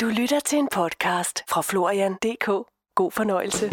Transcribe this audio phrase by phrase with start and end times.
[0.00, 2.46] Du lytter til en podcast fra Florian.dk.
[2.94, 3.70] God fornøjelse.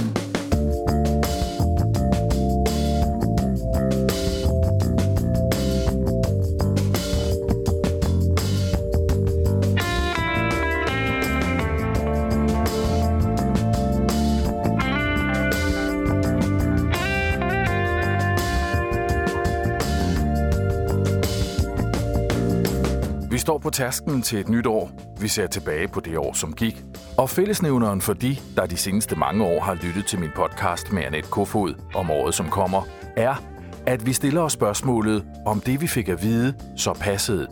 [23.48, 24.92] Står på tasken til et nyt år.
[25.20, 26.84] Vi ser tilbage på det år, som gik.
[27.18, 31.04] Og fællesnævneren for de, der de seneste mange år har lyttet til min podcast med
[31.04, 32.88] Annette Kofod om året, som kommer,
[33.18, 33.44] er,
[33.86, 37.48] at vi stiller os spørgsmålet, om det, vi fik at vide, så passede.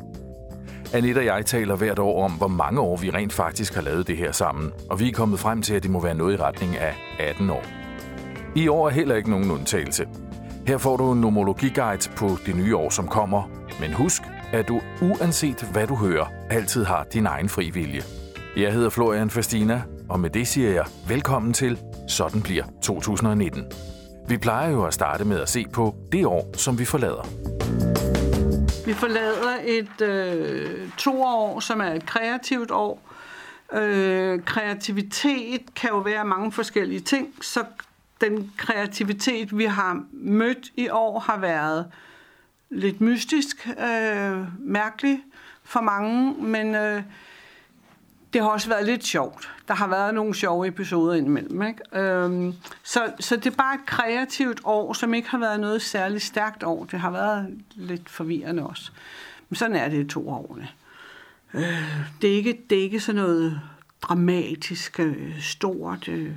[0.93, 4.07] Annette og jeg taler hvert år om, hvor mange år vi rent faktisk har lavet
[4.07, 6.41] det her sammen, og vi er kommet frem til, at det må være noget i
[6.41, 7.63] retning af 18 år.
[8.55, 10.07] I år er heller ikke nogen undtagelse.
[10.67, 13.49] Her får du en nomologiguide på det nye år, som kommer.
[13.79, 14.21] Men husk,
[14.53, 18.01] at du uanset hvad du hører, altid har din egen fri vilje.
[18.57, 23.63] Jeg hedder Florian Fastina, og med det siger jeg velkommen til Sådan bliver 2019.
[24.27, 27.27] Vi plejer jo at starte med at se på det år, som vi forlader.
[28.85, 33.01] Vi forlader et øh, to år, som er et kreativt år.
[33.73, 37.63] Øh, kreativitet kan jo være mange forskellige ting, så
[38.21, 41.85] den kreativitet, vi har mødt i år, har været
[42.69, 45.23] lidt mystisk, øh, mærkelig
[45.63, 47.03] for mange, men øh,
[48.33, 49.49] det har også været lidt sjovt.
[49.67, 51.61] Der har været nogle sjove episoder indimellem.
[51.61, 51.99] Ikke?
[51.99, 56.23] Øhm, så, så det er bare et kreativt år, som ikke har været noget særligt
[56.23, 56.85] stærkt år.
[56.85, 58.91] Det har været lidt forvirrende også.
[59.49, 60.67] Men sådan er det i to årene.
[61.53, 61.61] Øh,
[62.21, 63.61] det, er ikke, det er ikke sådan noget
[64.01, 66.07] dramatisk, øh, stort.
[66.07, 66.31] Øh.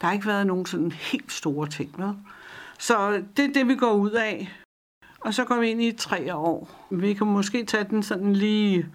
[0.00, 1.94] Der har ikke været nogen sådan helt store ting.
[1.98, 2.14] Vel?
[2.78, 4.61] Så det er det, vi går ud af.
[5.24, 6.68] Og så går vi ind i tre år.
[6.90, 8.86] Vi kan måske tage den sådan lige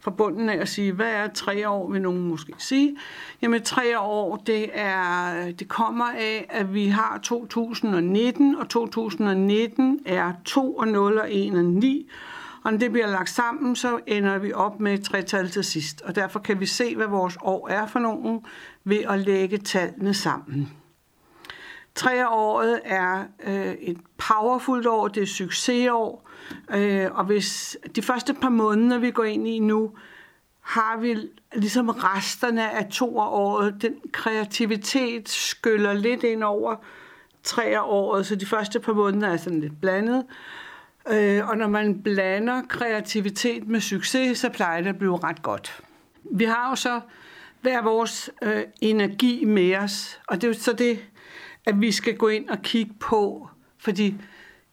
[0.00, 2.96] fra bunden af og sige, hvad er tre år, vil nogen måske sige.
[3.42, 10.32] Jamen tre år, det, er, det kommer af, at vi har 2019, og 2019 er
[10.44, 12.08] 2 og 0 og 1 og 9.
[12.64, 16.02] Og når det bliver lagt sammen, så ender vi op med et tretal til sidst.
[16.02, 18.40] Og derfor kan vi se, hvad vores år er for nogen,
[18.84, 20.83] ved at lægge tallene sammen.
[21.94, 26.30] Tre året er øh, et powerfult år, det er et succesår,
[26.74, 29.90] øh, og hvis de første par måneder, vi går ind i nu,
[30.60, 31.16] har vi
[31.54, 36.76] ligesom resterne af to året, den kreativitet skyller lidt ind over
[37.42, 40.24] tre året, så de første par måneder er sådan lidt blandet.
[41.10, 45.82] Øh, og når man blander kreativitet med succes, så plejer det at blive ret godt.
[46.30, 47.00] Vi har jo så
[47.60, 50.98] hver vores øh, energi med os, og det er jo så det,
[51.66, 53.48] at vi skal gå ind og kigge på,
[53.78, 54.14] fordi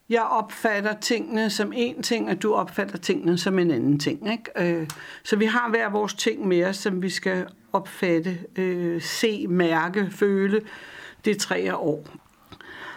[0.08, 4.32] jeg opfatter tingene som en ting, og du opfatter tingene som en anden ting.
[4.32, 4.80] Ikke?
[4.80, 4.88] Øh,
[5.22, 10.08] så vi har hver vores ting med os, som vi skal opfatte, øh, se, mærke,
[10.10, 10.60] føle
[11.24, 12.04] det tre år.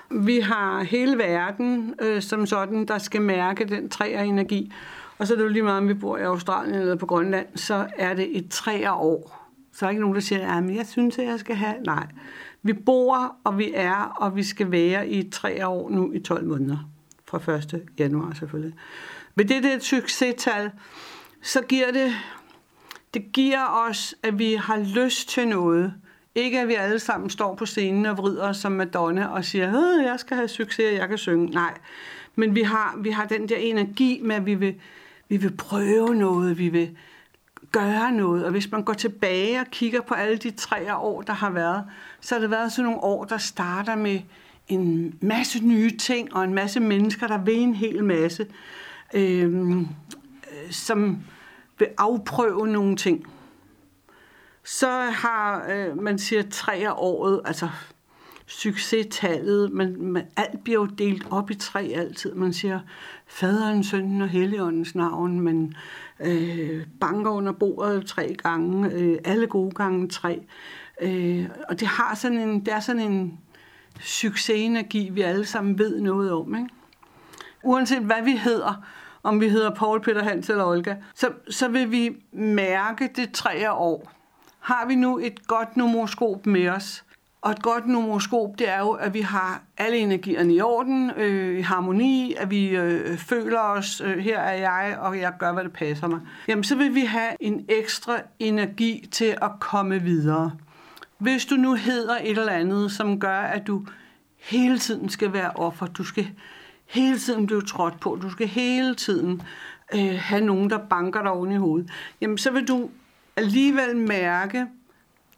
[0.09, 4.73] Vi har hele verden øh, som sådan, der skal mærke den træer energi.
[5.17, 7.47] Og så er det jo lige meget, om vi bor i Australien eller på Grønland,
[7.55, 9.49] så er det et træer år.
[9.73, 11.75] Så er der ikke nogen, der siger, at jeg synes, at jeg skal have...
[11.85, 12.07] Nej,
[12.65, 16.45] vi bor, og vi er, og vi skal være i tre år nu i 12
[16.45, 16.77] måneder.
[17.25, 17.83] Fra 1.
[17.99, 18.75] januar selvfølgelig.
[19.35, 20.71] Men det der succestal,
[21.41, 22.13] så giver det,
[23.13, 25.93] det giver os, at vi har lyst til noget.
[26.35, 30.01] Ikke at vi alle sammen står på scenen og vrider os som Madonna og siger,
[30.01, 31.45] jeg skal have succes, jeg kan synge.
[31.45, 31.73] Nej,
[32.35, 34.75] men vi har, vi har den der energi med, at vi vil,
[35.29, 36.97] vi vil prøve noget, vi vil
[37.79, 38.45] gøre noget.
[38.45, 41.83] Og hvis man går tilbage og kigger på alle de tre år, der har været,
[42.21, 44.19] så har det været sådan nogle år, der starter med
[44.67, 48.47] en masse nye ting og en masse mennesker, der vil en hel masse,
[49.13, 49.77] øh,
[50.69, 51.17] som
[51.79, 53.25] vil afprøve nogle ting.
[54.63, 57.69] Så har øh, man siger tre af året, altså
[58.47, 62.33] succestallet, men, men alt bliver jo delt op i tre altid.
[62.33, 62.79] Man siger
[63.27, 65.75] faderen, sønnen og helligåndens navn, men
[66.19, 70.41] øh, banker under bordet tre gange, øh, alle gode gange tre.
[71.01, 73.39] Øh, og det har sådan en, det er sådan en
[73.99, 76.55] succesenergi, vi alle sammen ved noget om.
[76.55, 76.69] Ikke?
[77.63, 78.85] Uanset hvad vi hedder,
[79.23, 83.71] om vi hedder Paul, Peter, Hans eller Olga, så, så vil vi mærke det tre
[83.71, 84.11] år.
[84.59, 87.04] Har vi nu et godt numeroskop med os,
[87.45, 91.59] og et godt numeroskop, det er jo, at vi har alle energierne i orden, øh,
[91.59, 95.63] i harmoni, at vi øh, føler os, øh, her er jeg, og jeg gør, hvad
[95.63, 96.19] det passer mig.
[96.47, 100.51] Jamen, så vil vi have en ekstra energi til at komme videre.
[101.17, 103.85] Hvis du nu hedder et eller andet, som gør, at du
[104.37, 106.27] hele tiden skal være offer, du skal
[106.85, 109.41] hele tiden blive trådt på, du skal hele tiden
[109.95, 111.89] øh, have nogen, der banker dig oven i hovedet,
[112.21, 112.89] jamen så vil du
[113.35, 114.65] alligevel mærke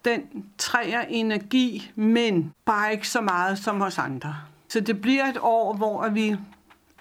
[0.07, 4.35] den træer energi, men bare ikke så meget som hos andre.
[4.69, 6.35] Så det bliver et år, hvor vi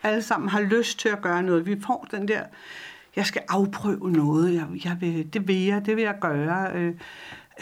[0.03, 1.67] alle sammen har lyst til at gøre noget.
[1.67, 2.43] Vi får den der,
[3.17, 6.73] jeg skal afprøve noget, jeg, jeg vil, det vil jeg, det vil jeg gøre.
[6.75, 6.95] Øh,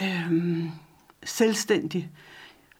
[0.01, 0.65] øh,
[1.23, 2.09] selvstændig.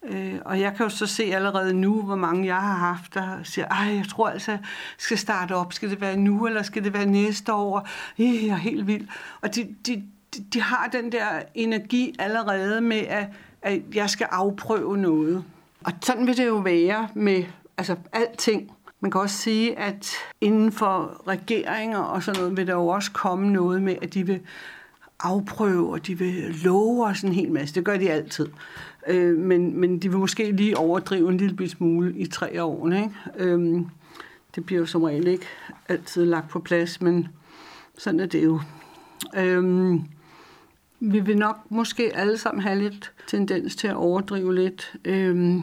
[0.03, 3.43] Øh, og jeg kan jo så se allerede nu, hvor mange jeg har haft, der
[3.43, 4.59] siger, ej, jeg tror altså, jeg
[4.97, 5.73] skal starte op.
[5.73, 7.87] Skal det være nu, eller skal det være næste år?
[8.19, 9.07] Øh, jeg er helt vild.
[9.41, 10.03] Og de, de,
[10.53, 13.27] de har den der energi allerede med, at,
[13.61, 15.43] at jeg skal afprøve noget.
[15.83, 17.43] Og sådan vil det jo være med
[17.77, 18.71] altså, alting.
[18.99, 20.11] Man kan også sige, at
[20.41, 24.25] inden for regeringer og sådan noget, vil der jo også komme noget med, at de
[24.25, 24.39] vil
[25.19, 27.75] afprøve, og de vil love os en hel masse.
[27.75, 28.47] Det gør de altid.
[29.07, 32.91] Øh, men, men de vil måske lige overdrive en lille smule i tre år.
[32.91, 33.09] Ikke?
[33.37, 33.81] Øh,
[34.55, 35.45] det bliver jo som regel ikke
[35.89, 37.27] altid lagt på plads, men
[37.97, 38.59] sådan er det jo.
[39.37, 39.93] Øh,
[40.99, 44.93] vi vil nok måske alle sammen have lidt tendens til at overdrive lidt.
[45.05, 45.57] Øhm,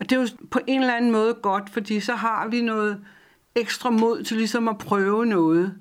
[0.00, 3.00] og det er jo på en eller anden måde godt, fordi så har vi noget
[3.54, 5.74] ekstra mod til ligesom at prøve noget.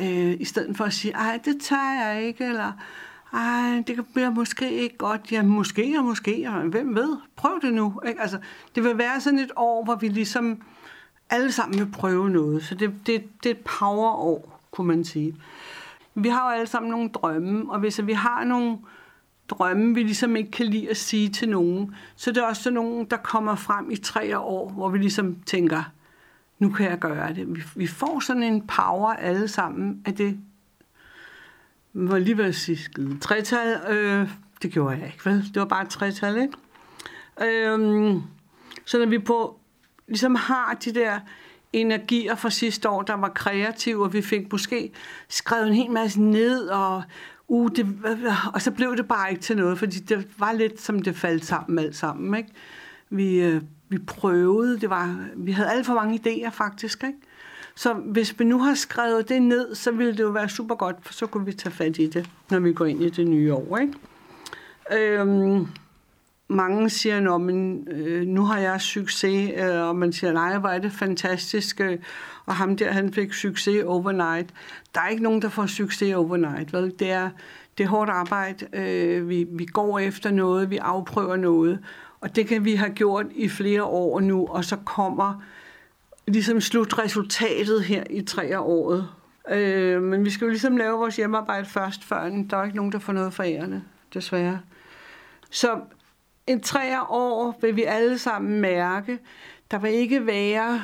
[0.00, 2.72] Øh, I stedet for at sige, ej, det tager jeg ikke, eller
[3.32, 5.32] ej, det bliver måske ikke godt.
[5.32, 7.16] Ja, måske og måske, og hvem ved?
[7.36, 8.00] Prøv det nu.
[8.06, 8.20] Ikke?
[8.20, 8.38] Altså,
[8.74, 10.62] det vil være sådan et år, hvor vi ligesom
[11.30, 12.64] alle sammen vil prøve noget.
[12.64, 15.36] Så det, det, det er et power-år, kunne man sige.
[16.14, 18.78] Vi har jo alle sammen nogle drømme, og hvis vi har nogle
[19.48, 22.74] drømme, vi ligesom ikke kan lide at sige til nogen, så det er også sådan
[22.74, 25.82] nogen, der kommer frem i tre år, hvor vi ligesom tænker,
[26.58, 27.76] nu kan jeg gøre det.
[27.76, 30.38] Vi, får sådan en power alle sammen af det.
[31.92, 33.80] Man var lige ved at sige skide tretal.
[33.90, 34.28] Øh,
[34.62, 35.44] det gjorde jeg ikke, vel?
[35.54, 37.68] Det var bare et tretal, ikke?
[37.68, 38.16] Øh,
[38.84, 39.60] så når vi på
[40.08, 41.20] ligesom har de der
[41.72, 44.92] energier fra sidste år, der var kreative, og vi fik måske
[45.28, 47.02] skrevet en hel masse ned, og,
[47.48, 47.86] uh, det,
[48.54, 51.44] og så blev det bare ikke til noget, fordi det var lidt som det faldt
[51.44, 52.34] sammen alt sammen.
[52.34, 52.50] Ikke?
[53.10, 57.04] Vi, øh, vi prøvede, det var, vi havde alt for mange idéer faktisk.
[57.04, 57.18] Ikke?
[57.74, 60.96] Så hvis vi nu har skrevet det ned, så ville det jo være super godt,
[61.00, 63.54] for så kunne vi tage fat i det, når vi går ind i det nye
[63.54, 63.78] år.
[63.78, 63.92] Ikke?
[64.92, 65.66] Øhm,
[66.52, 70.68] mange siger, Nå, men, øh, nu har jeg succes, øh, og man siger, nej, hvor
[70.68, 71.98] er det fantastisk, øh,
[72.46, 74.50] og ham der, han fik succes overnight.
[74.94, 76.72] Der er ikke nogen, der får succes overnight.
[76.72, 76.92] Vel?
[76.98, 77.30] Det, er,
[77.78, 78.66] det er hårdt arbejde.
[78.72, 81.78] Øh, vi, vi går efter noget, vi afprøver noget,
[82.20, 85.42] og det kan vi have gjort i flere år nu, og så kommer
[86.26, 89.08] ligesom slutresultatet her i tre af året.
[89.50, 92.92] Øh, men vi skal jo ligesom lave vores hjemmearbejde først, før der er ikke nogen,
[92.92, 93.82] der får noget for ærende,
[94.14, 94.60] desværre.
[95.50, 95.80] Så
[96.46, 99.18] en tre år vil vi alle sammen mærke,
[99.70, 100.82] der vil ikke være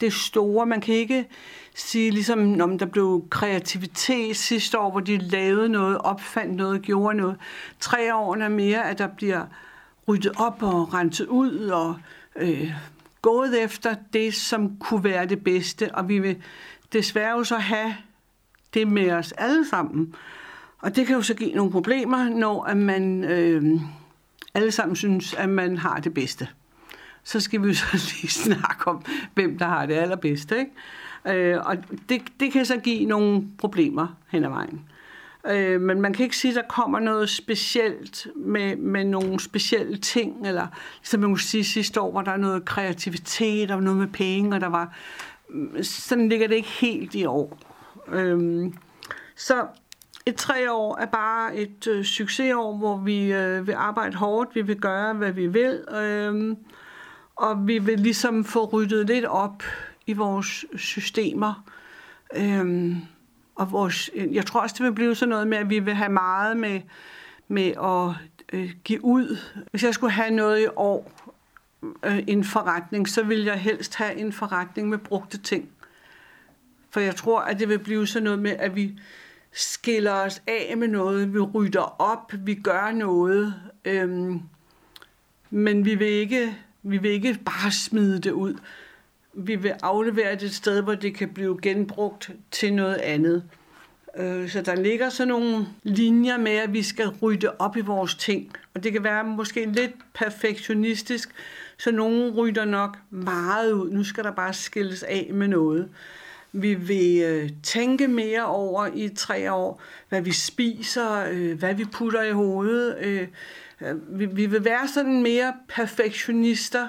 [0.00, 0.66] det store.
[0.66, 1.28] Man kan ikke
[1.74, 7.16] sige, ligesom om der blev kreativitet sidste år, hvor de lavede noget, opfandt noget, gjorde
[7.16, 7.36] noget.
[7.80, 9.46] Tre år er mere, at der bliver
[10.08, 11.96] ryddet op og renset ud og
[12.36, 12.72] øh,
[13.22, 15.94] gået efter det, som kunne være det bedste.
[15.94, 16.42] Og vi vil
[16.92, 17.96] desværre jo så have
[18.74, 20.14] det med os alle sammen.
[20.78, 23.80] Og det kan jo så give nogle problemer, når at man øh,
[24.54, 26.48] alle sammen synes, at man har det bedste.
[27.24, 27.86] Så skal vi jo så
[28.22, 29.04] lige snakke om,
[29.34, 30.58] hvem der har det allerbedste.
[30.58, 30.72] Ikke?
[31.26, 31.76] Øh, og
[32.08, 34.88] det, det kan så give nogle problemer hen ad vejen.
[35.46, 39.96] Øh, men man kan ikke sige, at der kommer noget specielt med, med nogle specielle
[39.96, 40.66] ting, eller
[41.02, 44.54] som man kunne sige sidste år, hvor der er noget kreativitet, og noget med penge,
[44.54, 44.96] og der var...
[45.82, 47.58] Sådan ligger det ikke helt i år.
[48.08, 48.72] Øh,
[49.36, 49.66] så
[50.26, 54.62] et tre år er bare et øh, succesår, hvor vi øh, vil arbejde hårdt, vi
[54.62, 56.56] vil gøre, hvad vi vil, øh,
[57.36, 59.62] og vi vil ligesom få ryddet lidt op
[60.06, 61.64] i vores systemer.
[62.36, 62.96] Øh,
[63.54, 66.12] og vores, jeg tror også, det vil blive sådan noget med, at vi vil have
[66.12, 66.80] meget med,
[67.48, 68.16] med at
[68.52, 69.38] øh, give ud.
[69.70, 71.12] Hvis jeg skulle have noget i år,
[72.02, 75.68] øh, en forretning, så vil jeg helst have en forretning med brugte ting.
[76.90, 78.94] For jeg tror, at det vil blive sådan noget med, at vi
[79.54, 84.40] skiller os af med noget, vi rydder op, vi gør noget, øhm,
[85.50, 88.54] men vi vil, ikke, vi vil ikke bare smide det ud.
[89.32, 93.44] Vi vil aflevere det et sted, hvor det kan blive genbrugt til noget andet.
[94.16, 98.14] Øh, så der ligger sådan nogle linjer med, at vi skal rydde op i vores
[98.14, 98.52] ting.
[98.74, 101.30] Og det kan være måske lidt perfektionistisk,
[101.78, 103.90] så nogen rydder nok meget ud.
[103.90, 105.88] Nu skal der bare skilles af med noget.
[106.56, 111.84] Vi vil øh, tænke mere over i tre år, hvad vi spiser, øh, hvad vi
[111.84, 112.96] putter i hovedet.
[113.00, 113.28] Øh,
[113.80, 116.88] øh, vi, vi vil være sådan mere perfektionister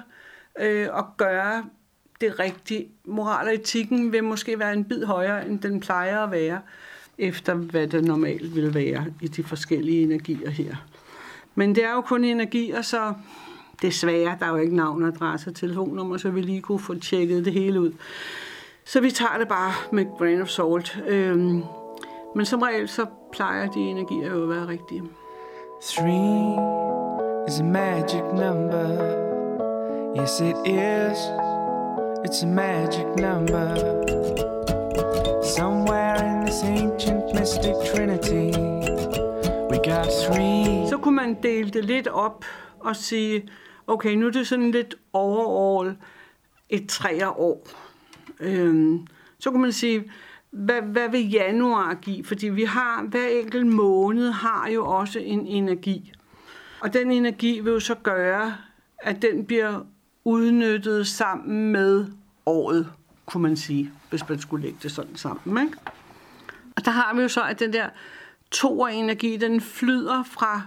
[0.60, 1.66] øh, og gøre
[2.22, 2.88] det rigtige.
[3.06, 6.62] Moral og etikken vil måske være en bid højere, end den plejer at være.
[7.18, 10.76] efter hvad det normalt vil være i de forskellige energier her.
[11.56, 13.14] Men det er jo kun energier, så
[13.82, 17.46] desværre, der er jo ikke navn, adresse og telefonnummer, så vi lige kunne få tjekket
[17.46, 17.92] det hele ud.
[18.88, 21.00] Så vi tager det bare med grain of salt.
[21.08, 21.64] Øhm,
[22.36, 25.04] men som regel, så plejer de energier jo at være rigtige.
[25.82, 26.56] Three
[27.48, 28.88] is a magic number.
[30.20, 31.20] Yes, it is.
[32.26, 33.68] It's a magic number.
[35.58, 38.58] Somewhere in this ancient mystic trinity,
[39.72, 40.90] we got three.
[40.90, 42.46] Så kunne man dele det lidt op
[42.80, 43.50] og sige,
[43.88, 45.98] okay, nu er det sådan lidt overall
[46.70, 47.68] et tre år.
[48.40, 49.08] Øhm,
[49.40, 50.12] så kunne man sige,
[50.52, 52.26] hvad, hvad vil januar give?
[52.26, 56.14] Fordi vi har, hver enkelt måned har jo også en energi.
[56.82, 58.56] Og den energi vil jo så gøre,
[58.98, 59.80] at den bliver
[60.24, 62.06] udnyttet sammen med
[62.46, 62.92] året,
[63.26, 65.68] kunne man sige, hvis man skulle lægge det sådan sammen.
[65.68, 65.78] Ikke?
[66.76, 67.90] Og der har vi jo så, at den der
[68.52, 70.62] toer-energi, den flyder fra,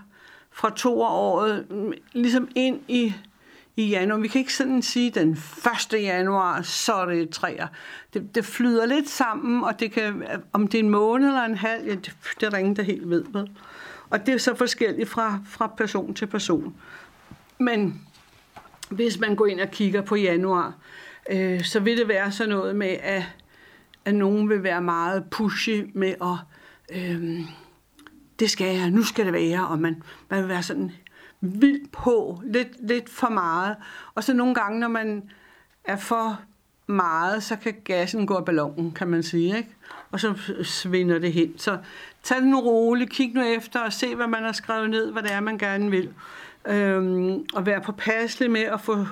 [0.50, 3.14] fra toeråret mm, ligesom ind i,
[3.78, 4.18] i januar.
[4.18, 5.30] Vi kan ikke sådan sige, den
[5.92, 6.02] 1.
[6.02, 7.66] januar, så er det træer.
[8.14, 11.56] Det, det flyder lidt sammen, og det kan, om det er en måned eller en
[11.56, 13.24] halv, ja, det, det er der ingen, der helt ved.
[13.24, 13.46] Med.
[14.10, 16.74] Og det er så forskelligt fra, fra person til person.
[17.58, 18.06] Men
[18.90, 20.74] hvis man går ind og kigger på januar,
[21.30, 23.22] øh, så vil det være sådan noget med, at,
[24.04, 26.36] at nogen vil være meget pushy med at,
[26.96, 27.40] øh,
[28.38, 30.92] det skal jeg, nu skal det være, og man, man vil være sådan
[31.40, 33.76] vildt på, lidt, lidt for meget.
[34.14, 35.30] Og så nogle gange, når man
[35.84, 36.40] er for
[36.86, 39.68] meget, så kan gassen gå af ballonen, kan man sige, ikke?
[40.10, 41.58] Og så svinder det hen.
[41.58, 41.78] Så
[42.22, 45.32] tag den roligt, kig nu efter og se, hvad man har skrevet ned, hvad det
[45.32, 46.14] er, man gerne vil.
[46.66, 49.06] Øhm, og være påpasselig med at få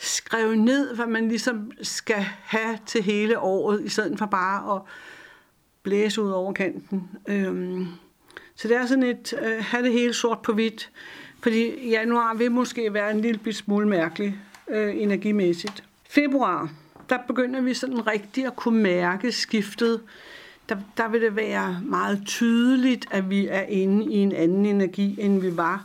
[0.00, 4.82] skrevet ned, hvad man ligesom skal have til hele året, i stedet for bare at
[5.82, 7.10] blæse ud over kanten.
[7.28, 7.86] Øhm,
[8.54, 10.90] så det er sådan et, øh, have det hele sort på hvidt,
[11.42, 15.84] fordi januar vil måske være en lille smule mærkelig øh, energimæssigt.
[16.08, 16.70] Februar,
[17.08, 20.00] der begynder vi sådan rigtigt at kunne mærke skiftet.
[20.68, 25.20] Der, der vil det være meget tydeligt, at vi er inde i en anden energi,
[25.20, 25.84] end vi var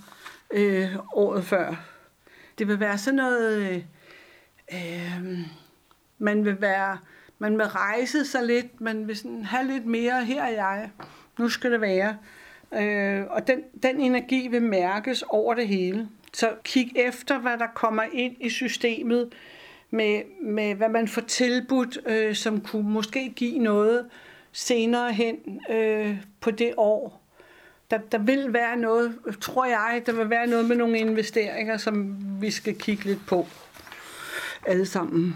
[0.51, 1.75] øh, året før.
[2.57, 3.81] Det vil være sådan noget, øh,
[4.73, 5.39] øh,
[6.17, 6.97] man vil være,
[7.39, 10.89] man vil rejse sig lidt, man vil sådan have lidt mere, her er jeg,
[11.37, 12.17] nu skal det være.
[12.74, 16.09] Øh, og den, den energi vil mærkes over det hele.
[16.33, 19.33] Så kig efter, hvad der kommer ind i systemet,
[19.89, 24.05] med, med hvad man får tilbudt, øh, som kunne måske give noget
[24.51, 27.21] senere hen øh, på det år.
[27.91, 32.17] Der, der vil være noget, tror jeg, der vil være noget med nogle investeringer, som
[32.41, 33.47] vi skal kigge lidt på
[34.65, 35.36] alle sammen.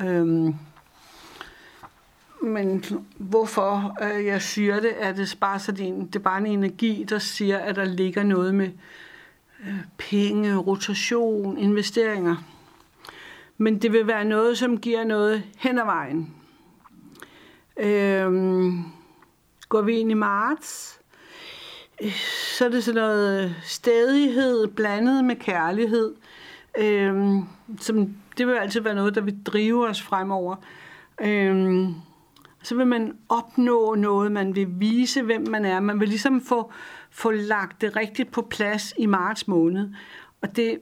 [0.00, 0.54] Øhm,
[2.42, 2.84] men
[3.18, 7.18] hvorfor øh, jeg siger det, er det bare sådan, det, er bare en energi, der
[7.18, 8.70] siger, at der ligger noget med
[9.66, 12.36] øh, penge, rotation, investeringer.
[13.58, 16.34] Men det vil være noget, som giver noget hen ad vejen.
[17.76, 18.32] Øh,
[19.68, 21.00] går vi ind i marts,
[22.02, 22.12] øh,
[22.58, 26.14] så er det sådan noget øh, stedighed blandet med kærlighed.
[26.78, 27.38] øh,
[27.80, 30.56] som, det vil altid være noget, der vil drive os fremover.
[31.20, 31.88] Øh,
[32.62, 35.80] så vil man opnå noget, man vil vise, hvem man er.
[35.80, 36.72] Man vil ligesom få,
[37.10, 39.88] få lagt det rigtigt på plads i marts måned.
[40.40, 40.78] Og det,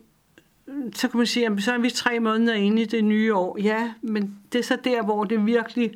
[0.94, 3.58] så kan man sige, at så er vi tre måneder inde i det nye år.
[3.62, 5.92] Ja, men det er så der, hvor det virkelig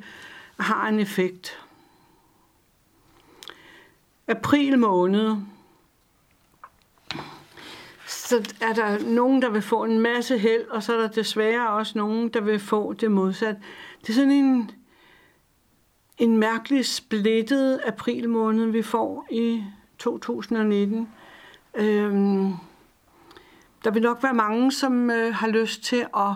[0.59, 1.59] har en effekt.
[4.27, 5.35] April måned,
[8.07, 11.69] så er der nogen, der vil få en masse held, og så er der desværre
[11.69, 13.55] også nogen, der vil få det modsat.
[14.01, 14.71] Det er sådan en,
[16.17, 19.63] en mærkelig splittet april måned, vi får i
[19.97, 21.09] 2019.
[21.75, 22.53] Øhm,
[23.83, 26.31] der vil nok være mange, som øh, har lyst til at,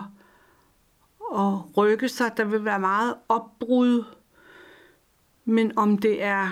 [1.38, 2.36] at rykke sig.
[2.36, 4.04] Der vil være meget opbrud.
[5.44, 6.48] Men om det er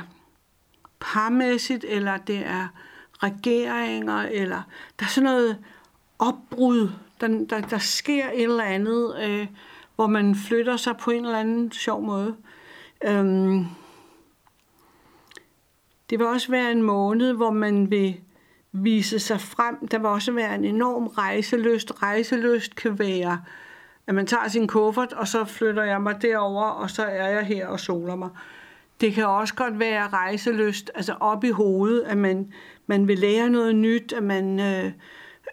[1.01, 2.69] parmæssigt, eller det er
[3.23, 4.63] regeringer, eller
[4.99, 5.65] der er sådan noget
[6.19, 9.47] opbrud, der, der, der sker et eller andet, øh,
[9.97, 12.37] hvor man flytter sig på en eller anden sjov måde.
[13.05, 13.65] Øhm,
[16.11, 18.21] det vil også være en måned, hvor man vil
[18.73, 19.89] vise sig frem.
[19.89, 22.03] Der vil også være en enorm rejseløst.
[22.03, 23.41] Rejseløst kan være,
[24.07, 27.47] at man tager sin kuffert, og så flytter jeg mig derover, og så er jeg
[27.47, 28.31] her og soler mig.
[29.01, 32.53] Det kan også godt være rejseløst, altså op i hovedet, at man,
[32.87, 34.93] man vil lære noget nyt, at man øh,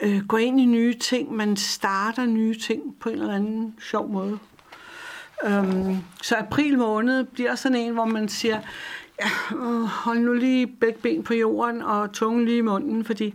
[0.01, 4.09] øh, går ind i nye ting, man starter nye ting på en eller anden sjov
[4.09, 4.39] måde.
[5.43, 8.59] Øhm, så april måned bliver sådan en, hvor man siger,
[9.21, 13.33] ja, øh, hold nu lige begge ben på jorden og tungen lige i munden, fordi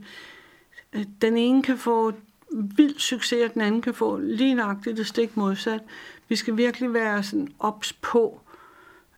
[0.92, 2.12] øh, den ene kan få
[2.52, 5.80] vild succes, og den anden kan få lige nøjagtigt det stik modsat.
[6.28, 8.40] Vi skal virkelig være sådan ops på.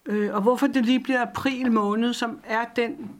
[0.06, 3.10] Øh, og hvorfor det lige bliver april måned, som er den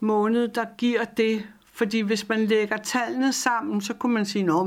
[0.00, 1.46] måned, der giver det.
[1.80, 4.66] Fordi hvis man lægger tallene sammen, så kunne man sige, at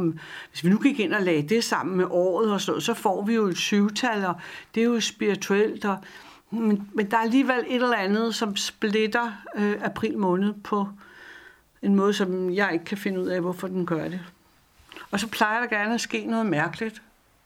[0.51, 3.25] hvis vi nu gik ind og lagde det sammen med året og så, så får
[3.25, 4.35] vi jo et syvtal, og
[4.75, 5.85] det er jo spirituelt.
[5.85, 5.97] Og,
[6.49, 10.87] men, men der er alligevel et eller andet, som splitter øh, april måned på
[11.81, 14.21] en måde, som jeg ikke kan finde ud af, hvorfor den gør det.
[15.11, 17.01] Og så plejer der gerne at ske noget mærkeligt,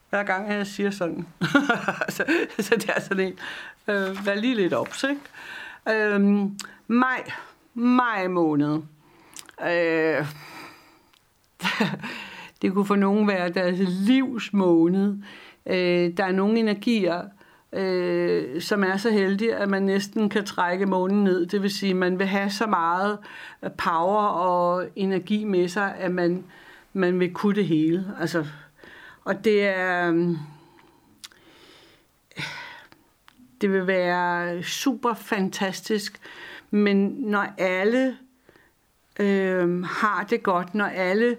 [0.09, 1.27] hver gang jeg siger sådan.
[2.15, 2.25] så,
[2.59, 3.39] så det er sådan en,
[3.87, 6.05] øh, vær lige lidt ops, ikke?
[6.05, 6.21] Øh,
[6.87, 7.31] maj,
[7.73, 8.81] maj måned.
[9.61, 10.25] Øh,
[12.61, 15.17] det kunne for nogen være deres livs måned.
[15.65, 17.21] Øh, der er nogle energier,
[17.73, 21.45] øh, som er så heldige, at man næsten kan trække månen ned.
[21.45, 23.17] Det vil sige, at man vil have så meget
[23.77, 26.43] power og energi med sig, at man,
[26.93, 28.05] man vil kunne det hele.
[28.19, 28.45] Altså,
[29.23, 30.13] og det er...
[30.13, 30.37] Øh,
[33.61, 36.19] det vil være super fantastisk,
[36.71, 38.17] men når alle
[39.19, 41.37] øh, har det godt, når alle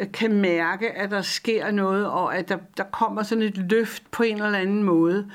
[0.00, 4.10] øh, kan mærke, at der sker noget, og at der, der kommer sådan et løft
[4.10, 5.30] på en eller anden måde,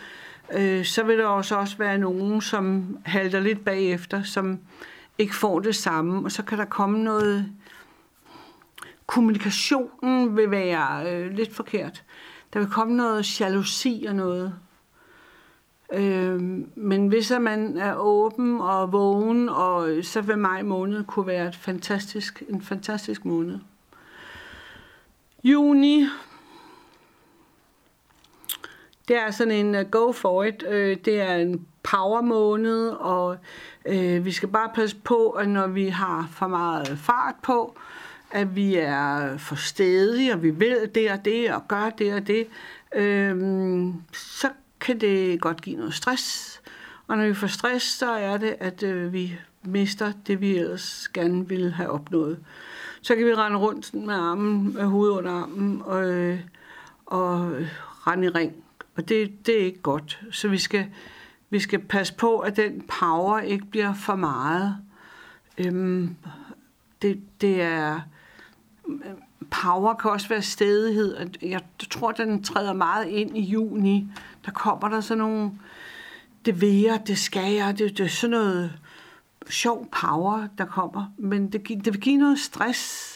[0.53, 4.59] øh, så vil der også, også være nogen, som halter lidt bagefter, som
[5.17, 7.51] ikke får det samme, og så kan der komme noget...
[9.07, 12.03] Kommunikationen vil være øh, lidt forkert.
[12.53, 14.53] Der vil komme noget jalousi og noget
[15.93, 16.41] Øh,
[16.75, 21.55] men hvis man er åben og vågen, og så vil maj måned kunne være et
[21.55, 23.59] fantastisk, en fantastisk måned.
[25.43, 26.05] Juni,
[29.07, 30.63] det er sådan en uh, go for it.
[30.63, 30.73] Uh,
[31.05, 33.37] det er en power måned, og
[33.89, 37.75] uh, vi skal bare passe på, at når vi har for meget fart på,
[38.31, 42.27] at vi er for stedige, og vi vil det og det, og gør det og
[42.27, 42.47] det,
[42.95, 46.61] uh, så kan det godt give noget stress.
[47.07, 51.07] Og når vi får stress, så er det, at øh, vi mister det, vi ellers
[51.13, 52.39] gerne ville have opnået.
[53.01, 56.39] Så kan vi rende rundt med armen, med hovedet under armen og, øh,
[57.05, 57.67] og øh,
[58.07, 58.53] rende i ring.
[58.95, 60.21] Og det, det er ikke godt.
[60.31, 60.85] Så vi skal,
[61.49, 64.77] vi skal passe på, at den power ikke bliver for meget.
[65.57, 66.15] Øhm,
[67.01, 68.01] det, det er
[68.87, 68.93] øh,
[69.51, 71.29] power kan også være stedighed.
[71.41, 74.07] Jeg tror, den træder meget ind i juni.
[74.47, 75.51] Der kommer der sådan nogle,
[76.45, 78.79] det væger, det skærer, det, det er sådan noget
[79.49, 81.05] sjov power, der kommer.
[81.17, 83.13] Men det, det vil give noget stress.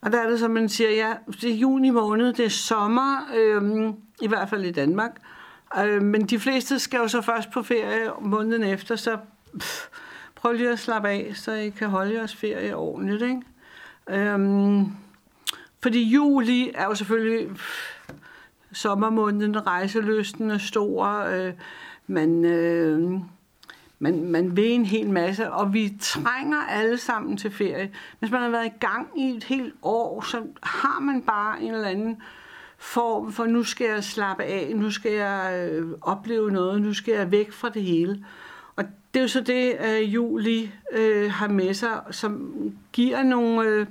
[0.00, 3.16] Og der er det, som man siger, ja, det er juni måned, det er sommer,
[3.36, 5.10] øhm, i hvert fald i Danmark.
[5.78, 9.18] Øh, men de fleste skal jo så først på ferie måneden efter, så
[9.58, 9.86] pff,
[10.34, 13.42] prøv lige at slappe af, så I kan holde jeres ferie ordentligt, ikke?
[14.08, 14.86] Øhm,
[15.82, 17.50] fordi juli er jo selvfølgelig
[18.72, 21.52] sommermåneden, rejseløsten er stor, øh,
[22.06, 23.20] man, øh,
[23.98, 27.90] man, man vil en hel masse, og vi trænger alle sammen til ferie.
[28.18, 31.74] Hvis man har været i gang i et helt år, så har man bare en
[31.74, 32.22] eller anden
[32.78, 37.14] form for, nu skal jeg slappe af, nu skal jeg øh, opleve noget, nu skal
[37.14, 38.24] jeg væk fra det hele.
[38.76, 42.52] Og det er jo så det, øh, juli øh, har med sig, som
[42.92, 43.68] giver nogle...
[43.68, 43.86] Øh,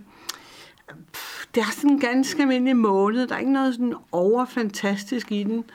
[1.56, 3.28] det er sådan en ganske almindelig måned.
[3.28, 5.66] Der er ikke noget sådan overfantastisk i den.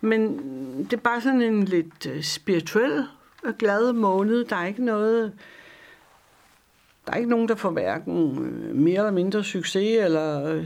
[0.00, 0.38] Men
[0.84, 3.04] det er bare sådan en lidt øh, spirituel
[3.44, 4.44] og glad måned.
[4.44, 5.32] Der er ikke noget...
[7.06, 10.64] Der er ikke nogen, der får hverken øh, mere eller mindre succes, eller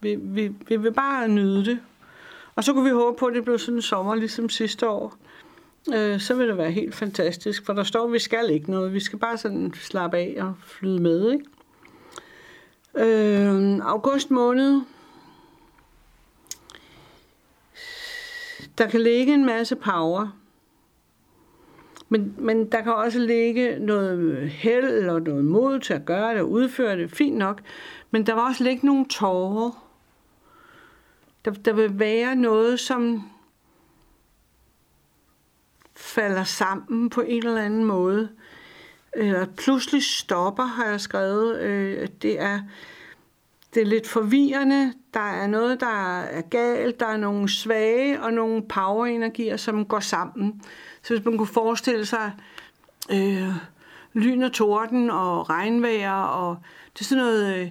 [0.00, 1.78] vi, vi, vi vil bare nyde det.
[2.54, 5.16] Og så kunne vi håbe på, at det blev sådan en sommer, ligesom sidste år.
[5.94, 8.94] Øh, så vil det være helt fantastisk, for der står, at vi skal ikke noget.
[8.94, 11.44] Vi skal bare sådan slappe af og flyde med, ikke?
[12.96, 14.80] Øh, august måned.
[18.78, 20.36] Der kan ligge en masse power.
[22.08, 26.40] Men, men der kan også ligge noget held og noget mod til at gøre det
[26.40, 27.10] og udføre det.
[27.10, 27.62] Fint nok.
[28.10, 29.86] Men der vil også ligge nogle tårer.
[31.44, 33.22] Der, der vil være noget, som
[35.94, 38.28] falder sammen på en eller anden måde
[39.16, 41.60] Øh, eller pludselig stopper, har jeg skrevet.
[41.60, 42.60] Øh, det, er,
[43.74, 44.92] det er lidt forvirrende.
[45.14, 47.00] Der er noget, der er galt.
[47.00, 50.62] Der er nogle svage og nogle power-energier, som går sammen.
[51.02, 52.32] Så hvis man kunne forestille sig
[53.10, 53.52] øh,
[54.12, 56.56] lyn og torden og regnvejr, og
[56.94, 57.70] det er sådan noget, øh,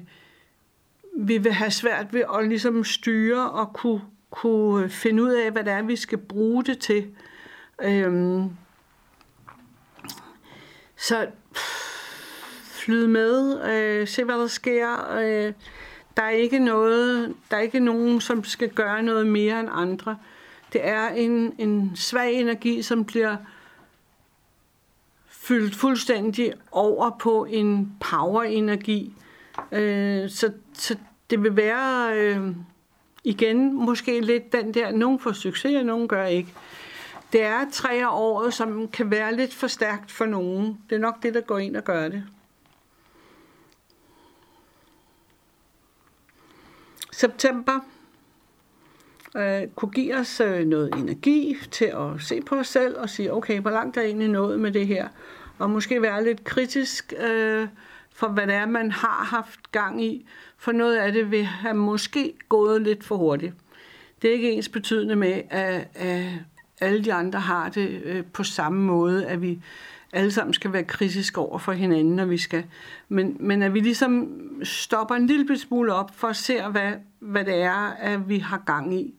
[1.18, 5.64] vi vil have svært ved at ligesom styre og kunne, kunne finde ud af, hvad
[5.64, 7.08] det er, vi skal bruge det til.
[7.84, 8.44] Øh,
[10.98, 11.28] så
[12.64, 15.18] flyd med, øh, se hvad der sker.
[15.18, 15.54] Øh,
[16.18, 20.18] der er ikke noget, der er ikke nogen, som skal gøre noget mere end andre.
[20.74, 23.36] Det er en, en svag energi, som bliver
[25.28, 29.14] fyldt fuldstændig over på en power-energi.
[29.72, 30.98] Øh, så, så
[31.30, 32.56] det vil være øh,
[33.24, 36.54] igen måske lidt den der, nogen får succes, og nogen gør ikke.
[37.36, 40.78] Det er tre af året, som kan være lidt for stærkt for nogen.
[40.90, 42.24] Det er nok det, der går ind og gør det.
[47.12, 47.80] September
[49.38, 53.34] øh, kunne give os øh, noget energi til at se på os selv og sige,
[53.34, 55.08] okay, hvor langt er jeg egentlig nået med det her?
[55.58, 57.68] Og måske være lidt kritisk øh,
[58.12, 60.28] for, hvad det er, man har haft gang i.
[60.58, 63.54] For noget af det vil have måske gået lidt for hurtigt.
[64.22, 66.32] Det er ikke ens betydende med, at, at
[66.82, 69.60] alle de andre har det øh, på samme måde, at vi
[70.14, 72.64] alle sammen skal være kritiske over for hinanden, når vi skal.
[73.10, 74.30] Men, men at vi ligesom
[74.64, 78.58] stopper en lille smule op for at se, hvad, hvad det er, at vi har
[78.66, 79.14] gang i.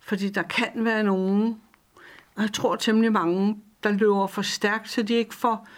[0.00, 1.60] Fordi der kan være nogen,
[2.34, 5.68] og jeg tror temmelig mange, der løber for stærkt, så de ikke får...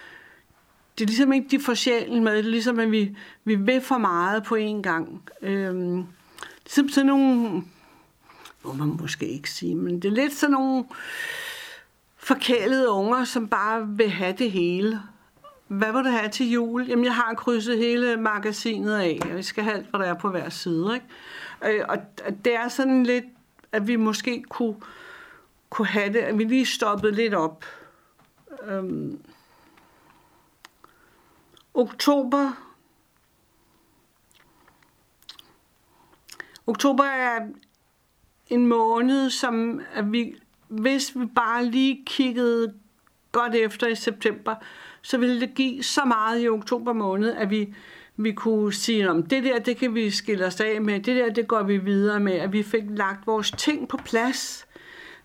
[0.98, 2.36] Det er ligesom ikke de får sjælen med.
[2.36, 5.22] Det er ligesom, at vi, vi vil for meget på én gang.
[5.42, 6.04] Øhm,
[6.64, 7.62] ligesom sådan nogle...
[8.62, 10.84] Må man måske ikke sige, men det er lidt sådan nogle
[12.16, 15.02] forkælede unger, som bare vil have det hele.
[15.68, 16.86] Hvad vil du have til jul?
[16.86, 19.20] Jamen, jeg har krydset hele magasinet af.
[19.34, 20.94] Vi skal have alt, hvad der er på hver side.
[20.94, 21.78] Ikke?
[21.78, 21.98] Øh, og
[22.44, 23.24] det er sådan lidt,
[23.72, 24.76] at vi måske kunne,
[25.70, 27.64] kunne have det, at vi lige stoppede lidt op.
[28.62, 29.20] Øhm,
[31.74, 32.52] oktober.
[36.66, 37.40] Oktober er
[38.48, 40.34] en måned, som at vi
[40.68, 42.74] hvis vi bare lige kiggede
[43.32, 44.54] godt efter i september,
[45.02, 47.74] så ville det give så meget i oktober måned, at vi,
[48.16, 51.32] vi kunne sige, om det der, det kan vi skille os af med, det der,
[51.32, 54.66] det går vi videre med, at vi fik lagt vores ting på plads,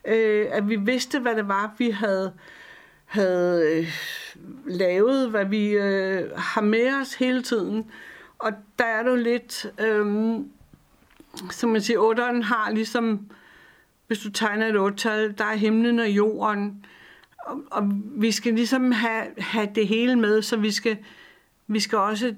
[0.07, 2.33] øh, at vi vidste, hvad det var, vi havde,
[3.05, 3.87] havde øh,
[4.65, 7.91] lavet, hvad vi øh, har med os hele tiden.
[8.39, 10.35] Og der er du lidt, øh,
[11.51, 13.29] som man siger, otteren har ligesom
[14.07, 16.85] hvis du tegner et otal, der er himlen og jorden.
[17.37, 17.83] Og, og
[18.17, 20.97] vi skal ligesom have, have det hele med, så vi skal,
[21.67, 22.35] vi skal også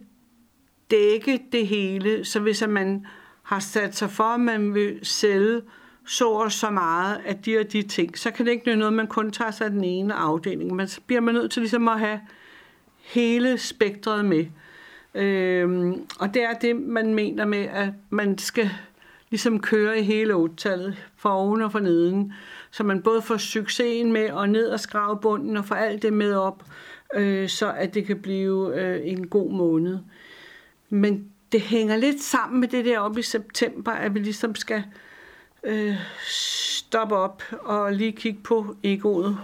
[0.92, 2.26] dække det hele.
[2.26, 3.06] Så hvis man
[3.44, 5.62] har sat sig for, at man vil sælge
[6.06, 8.94] så og så meget af de og de ting, så kan det ikke være noget,
[8.94, 10.76] man kun tager sig af den ene afdeling.
[10.76, 12.20] Men så bliver man nødt til ligesom at have
[13.00, 14.46] hele spektret med.
[15.16, 18.70] Øhm, og det er det, man mener med, at man skal
[19.30, 22.34] ligesom køre i hele otallet, for oven og for neden,
[22.72, 26.14] så man både får succesen med at ned og skrave bunden og få alt det
[26.14, 26.64] med op,
[27.16, 30.00] øh, så at det kan blive øh, en god måned.
[30.90, 34.84] Men det hænger lidt sammen med det der op i september, at vi ligesom skal
[35.64, 35.96] øh,
[36.28, 39.38] stoppe op og lige kigge på egoet.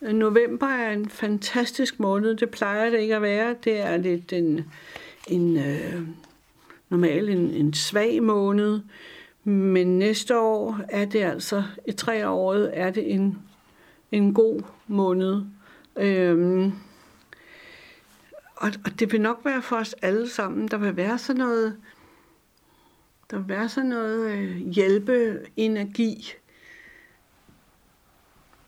[0.00, 2.36] November er en fantastisk måned.
[2.36, 3.56] Det plejer det ikke at være.
[3.64, 4.64] Det er lidt en,
[5.28, 6.02] en øh,
[6.88, 8.80] normalt en, en svag måned,
[9.44, 13.38] men næste år er det altså, i tre året er det en,
[14.12, 15.42] en god måned.
[15.96, 16.72] Øhm,
[18.56, 20.68] og, og det vil nok være for os alle sammen.
[20.68, 21.76] Der vil være sådan noget,
[23.30, 26.32] der vil være sådan noget øh, hjælpeenergi,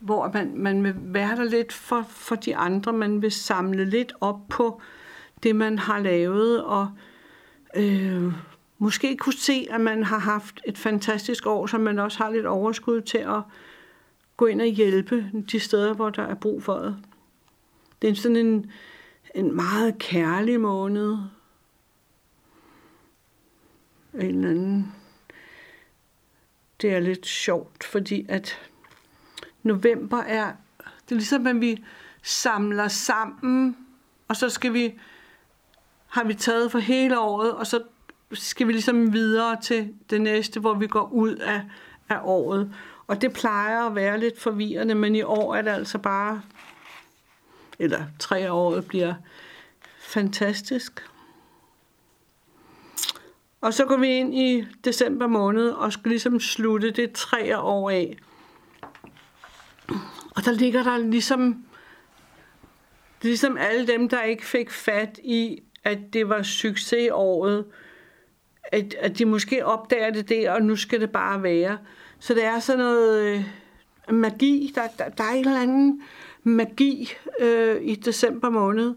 [0.01, 2.93] hvor man, man vil være der lidt for, for de andre.
[2.93, 4.81] Man vil samle lidt op på
[5.43, 6.91] det, man har lavet, og
[7.77, 8.33] øh,
[8.79, 12.47] måske kunne se, at man har haft et fantastisk år, så man også har lidt
[12.47, 13.43] overskud til at
[14.37, 16.97] gå ind og hjælpe de steder, hvor der er brug for det.
[18.03, 18.71] Det er sådan en,
[19.35, 21.17] en meget kærlig måned.
[24.15, 24.95] En eller anden.
[26.81, 28.70] Det er lidt sjovt, fordi at
[29.63, 31.85] november er, det er ligesom, at vi
[32.23, 33.77] samler sammen,
[34.29, 34.99] og så skal vi
[36.11, 37.83] har vi taget for hele året, og så
[38.33, 41.63] skal vi ligesom videre til det næste, hvor vi går ud af,
[42.09, 42.75] af året.
[43.07, 46.43] Og det plejer at være lidt forvirrende, men i år er det altså bare,
[47.79, 49.15] eller tre året bliver
[50.01, 51.07] fantastisk.
[53.61, 57.91] Og så går vi ind i december måned og skal ligesom slutte det tre år
[57.91, 58.19] af.
[60.37, 61.65] Og der ligger der ligesom,
[63.23, 67.65] ligesom alle dem, der ikke fik fat i at det var succesåret,
[68.65, 71.79] at, at de måske opdager det der, og nu skal det bare være.
[72.19, 73.45] Så det er sådan noget
[74.09, 76.03] øh, magi, der, der, der er en eller anden
[76.43, 78.95] magi øh, i december måned,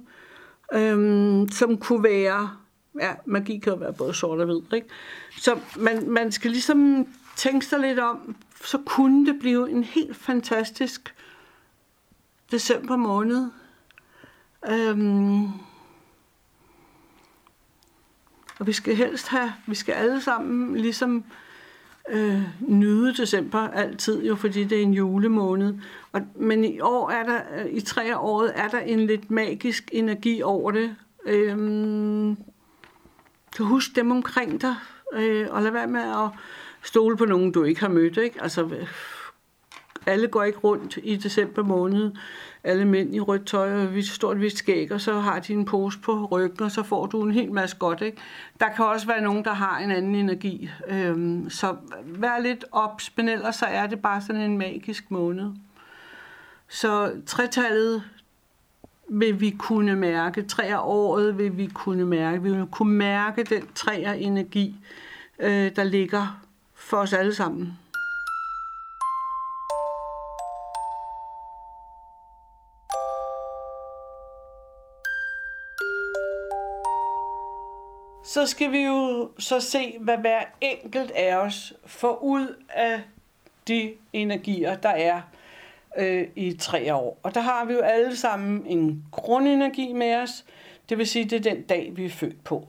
[0.73, 2.49] øh, som kunne være,
[3.01, 4.87] ja, magi kan jo være både sort og hvid, ikke?
[5.37, 10.15] Så man, man skal ligesom tænke sig lidt om, så kunne det blive en helt
[10.15, 11.15] fantastisk
[12.51, 13.49] december måned.
[14.69, 15.43] Øhm,
[18.59, 21.23] og vi skal helst have, vi skal alle sammen ligesom
[22.09, 25.73] øh, nyde december altid, jo fordi det er en julemåned.
[26.11, 29.89] Og, men i år er der, øh, i tre året er der en lidt magisk
[29.91, 30.95] energi over det.
[31.25, 32.37] Øhm,
[33.55, 34.75] så husk dem omkring dig,
[35.13, 36.29] øh, og lad være med at
[36.83, 38.17] stole på nogen, du ikke har mødt.
[38.17, 38.41] Ikke?
[38.41, 38.69] Altså,
[40.05, 42.11] alle går ikke rundt i december måned.
[42.63, 45.99] Alle mænd i rødt tøj og stort hvidt skæg, og så har de en pose
[45.99, 48.01] på ryggen, og så får du en hel masse godt.
[48.01, 48.17] Ikke?
[48.59, 50.69] Der kan også være nogen, der har en anden energi.
[50.87, 55.51] Øhm, så vær lidt ops, men ellers så er det bare sådan en magisk måned.
[56.67, 58.03] Så tretallet
[59.09, 63.43] vil vi kunne mærke, tre af året vil vi kunne mærke, vi vil kunne mærke
[63.43, 64.75] den træer energi,
[65.39, 66.42] øh, der ligger
[66.89, 67.79] for os alle sammen.
[78.23, 83.01] Så skal vi jo så se, hvad hver enkelt af os får ud af
[83.67, 85.21] de energier, der er
[85.97, 87.19] øh, i tre år.
[87.23, 90.45] Og der har vi jo alle sammen en grundenergi med os.
[90.89, 92.67] Det vil sige, det er den dag, vi er født på.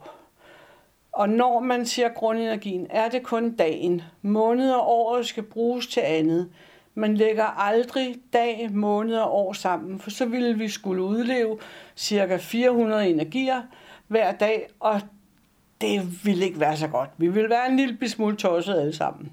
[1.14, 4.02] Og når man siger grundenergien, er det kun dagen.
[4.22, 6.50] Måned og året skal bruges til andet.
[6.94, 11.58] Man lægger aldrig dag, måned og år sammen, for så ville vi skulle udleve
[11.96, 13.62] cirka 400 energier
[14.08, 15.00] hver dag, og
[15.80, 17.10] det ville ikke være så godt.
[17.18, 19.32] Vi ville være en lille smule tosset alle sammen.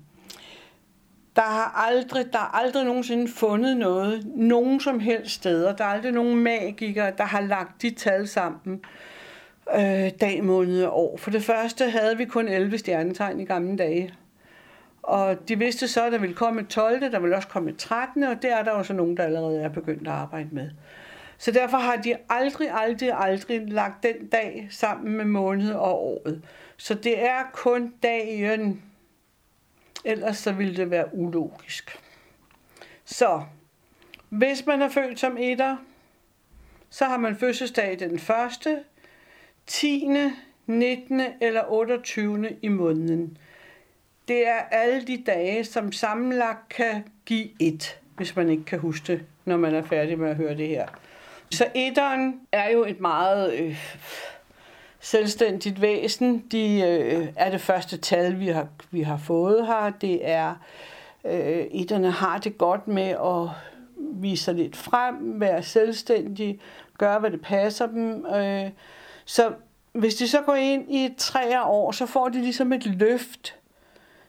[1.35, 5.75] Der har aldrig, der er aldrig nogensinde fundet noget, nogen som helst steder.
[5.75, 8.81] Der er aldrig nogen magikere, der har lagt de tal sammen
[9.75, 11.17] øh, dag, måned og år.
[11.17, 14.13] For det første havde vi kun 11 stjernetegn i gamle dage.
[15.03, 17.77] Og de vidste så, at der ville komme et 12., der ville også komme et
[17.77, 20.69] 13., og der er der også nogen, der allerede er begyndt at arbejde med.
[21.37, 26.41] Så derfor har de aldrig, aldrig, aldrig lagt den dag sammen med måned og året.
[26.77, 28.81] Så det er kun dagen.
[30.05, 31.99] Ellers så ville det være ulogisk.
[33.05, 33.43] Så
[34.29, 35.77] hvis man er født som etter,
[36.89, 38.83] så har man fødselsdag den 1.,
[39.71, 40.07] 10.,
[40.67, 41.21] 19.
[41.41, 42.55] eller 28.
[42.61, 43.37] i måneden.
[44.27, 49.13] Det er alle de dage, som sammenlagt kan give et, hvis man ikke kan huske
[49.13, 50.87] det, når man er færdig med at høre det her.
[51.51, 53.77] Så etteren er jo et meget øh,
[54.99, 56.43] selvstændigt væsen.
[56.51, 59.91] De øh, er det første tal, vi har, vi har fået her.
[60.01, 60.55] Det er,
[61.25, 63.49] øh, etterne har det godt med at
[63.97, 66.59] vise sig lidt frem, være selvstændige,
[66.97, 68.25] gøre, hvad det passer dem.
[68.25, 68.69] Øh,
[69.31, 69.53] så
[69.93, 73.55] hvis de så går ind i tre år, så får de ligesom et løft.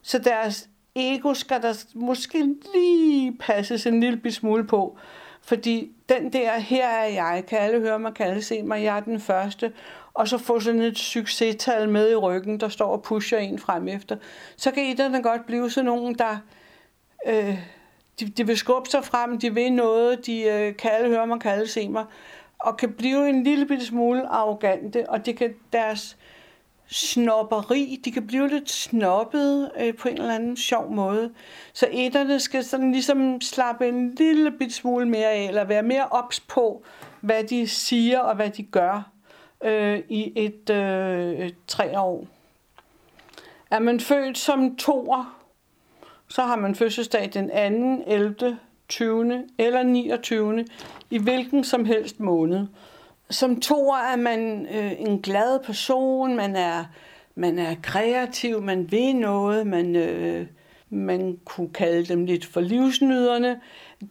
[0.02, 4.98] Så deres ego skal der måske lige passes en lille smule på.
[5.40, 8.96] Fordi den der, her er jeg, kan alle høre mig, kan alle se mig, jeg
[8.96, 9.72] er den første,
[10.14, 13.88] og så få sådan et succestal med i ryggen, der står og pusher en frem
[13.88, 14.16] efter,
[14.56, 16.36] så kan etterne godt blive sådan nogen, der
[17.26, 17.58] øh,
[18.20, 21.40] de, de vil skubbe sig frem, de vil noget, de øh, kan alle høre mig,
[21.40, 22.04] kan alle se mig,
[22.62, 26.16] og kan blive en lille bitte smule arrogante, og det kan deres
[26.86, 31.32] snopperi, de kan blive lidt snobbet øh, på en eller anden sjov måde.
[31.72, 36.06] Så etterne skal sådan ligesom slappe en lille bitte smule mere af, eller være mere
[36.10, 36.82] ops på,
[37.20, 39.10] hvad de siger og hvad de gør
[39.64, 42.26] øh, i et øh, tre år.
[43.70, 45.38] Er man født som toer,
[46.28, 47.54] så har man fødselsdag den 2.,
[48.06, 48.58] 11.,
[48.92, 49.44] 20.
[49.58, 50.64] eller 29.
[51.10, 52.66] i hvilken som helst måned
[53.32, 56.84] som toer er man øh, en glad person, man er,
[57.34, 60.46] man er kreativ, man ved noget, man, øh,
[60.90, 63.60] man kunne kalde dem lidt for livsnyderne.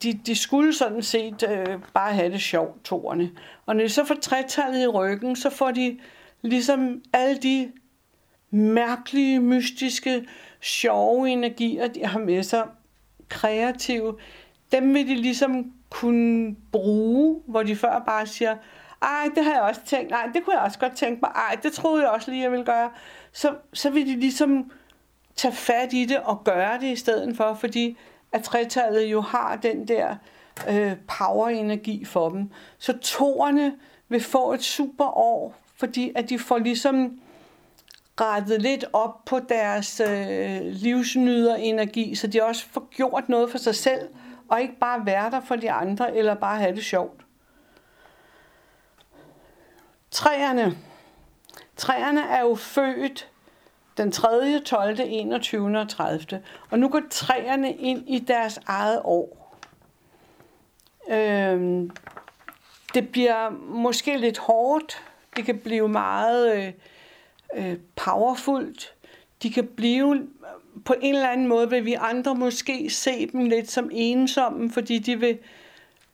[0.02, 3.30] De, de skulle sådan set øh, bare have det sjovt, toerne.
[3.66, 5.98] Og når de så får tretallet i ryggen, så får de
[6.42, 7.72] ligesom alle de
[8.50, 10.24] mærkelige, mystiske,
[10.60, 12.62] sjove energier, de har med sig,
[13.28, 14.14] kreative,
[14.72, 18.56] dem vil de ligesom kunne bruge, hvor de før bare siger,
[19.02, 21.56] ej, det har jeg også tænkt, nej, det kunne jeg også godt tænke mig, ej,
[21.62, 22.90] det troede jeg også lige, jeg ville gøre.
[23.32, 24.70] Så, så vil de ligesom
[25.36, 27.96] tage fat i det og gøre det i stedet for, fordi
[28.32, 30.16] at tretallet jo har den der
[30.68, 32.50] øh, power-energi for dem.
[32.78, 33.74] Så toerne
[34.08, 37.18] vil få et super år, fordi at de får ligesom
[38.20, 43.58] rettet lidt op på deres øh, livsnyder energi, så de også får gjort noget for
[43.58, 44.08] sig selv
[44.52, 47.20] og ikke bare være der for de andre, eller bare have det sjovt.
[50.10, 50.78] Træerne.
[51.76, 53.30] Træerne er jo født
[53.96, 55.78] den 3., 12., 21.
[55.78, 56.42] og 30.
[56.70, 59.58] Og nu går træerne ind i deres eget år.
[61.08, 61.90] Øhm,
[62.94, 65.02] det bliver måske lidt hårdt.
[65.36, 66.72] Det kan blive meget øh,
[67.54, 68.94] øh, powerfult.
[69.42, 70.28] De kan blive
[70.84, 74.98] på en eller anden måde, vil vi andre måske se dem lidt som ensomme, fordi
[74.98, 75.38] de vil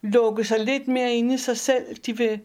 [0.02, 1.96] lukke sig lidt mere inde i sig selv.
[1.96, 2.40] De vil,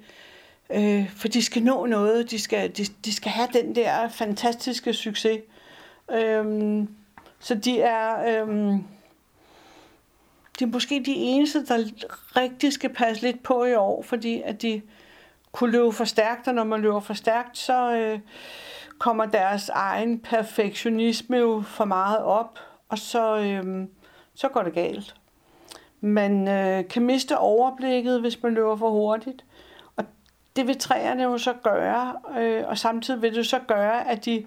[0.70, 2.32] øh, for de skal nå noget.
[2.32, 5.40] De skal, de, de skal have den der fantastiske succes.
[6.12, 6.88] Øhm,
[7.40, 8.84] så de er, øhm,
[10.60, 11.78] de er måske de eneste, der
[12.36, 14.82] rigtig skal passe lidt på i år, fordi at de
[15.52, 18.20] kunne løbe for stærkt, og når man løber for stærkt, så øh,
[19.00, 23.88] kommer deres egen perfektionisme jo for meget op, og så, øh,
[24.36, 25.16] så går det galt.
[26.02, 29.46] Man øh, kan miste overblikket, hvis man løber for hurtigt,
[29.96, 30.06] og
[30.56, 34.46] det vil træerne jo så gøre, øh, og samtidig vil det så gøre, at de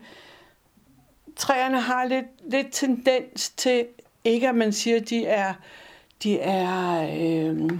[1.36, 3.86] træerne har lidt, lidt tendens til,
[4.24, 5.54] ikke at man siger, at de er,
[6.22, 7.70] de er, øh,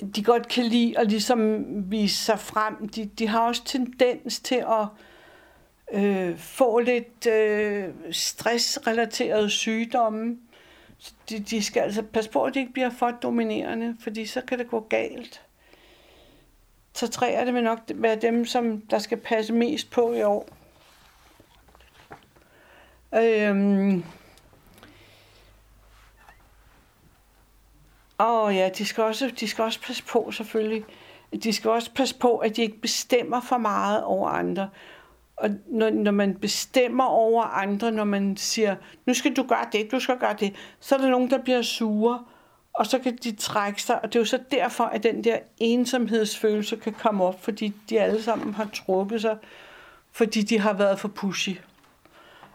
[0.00, 2.88] de godt kan lide at ligesom vise sig frem.
[2.88, 4.86] De, de har også tendens til at
[5.92, 10.38] øh, få lidt øh, stressrelaterede sygdomme.
[11.30, 14.58] De, de skal altså passe på, at de ikke bliver for dominerende, fordi så kan
[14.58, 15.42] det gå galt.
[16.92, 20.48] Så træerne vil nok være dem, som der skal passe mest på i år.
[23.14, 24.04] Øhm.
[28.18, 30.84] Og ja, de skal, også, de skal også passe på selvfølgelig.
[31.44, 34.68] De skal også passe på, at de ikke bestemmer for meget over andre.
[35.36, 38.76] Og når, når man bestemmer over andre, når man siger,
[39.06, 41.62] nu skal du gøre det, du skal gøre det, så er der nogen, der bliver
[41.62, 42.24] sure,
[42.72, 44.02] og så kan de trække sig.
[44.02, 48.00] Og det er jo så derfor, at den der ensomhedsfølelse kan komme op, fordi de
[48.00, 49.36] alle sammen har trukket sig,
[50.12, 51.50] fordi de har været for pushy.